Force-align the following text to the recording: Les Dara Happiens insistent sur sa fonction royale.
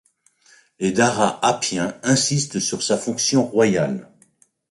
Les 0.79 0.91
Dara 0.93 1.37
Happiens 1.45 1.93
insistent 2.01 2.59
sur 2.59 2.81
sa 2.81 2.97
fonction 2.97 3.45
royale. 3.45 4.11